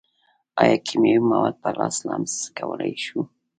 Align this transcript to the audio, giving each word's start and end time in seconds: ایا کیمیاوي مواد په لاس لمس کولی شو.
ایا 0.61 0.77
کیمیاوي 0.87 1.27
مواد 1.31 1.55
په 1.63 1.69
لاس 1.77 1.95
لمس 2.07 2.33
کولی 2.57 2.93
شو. 3.05 3.19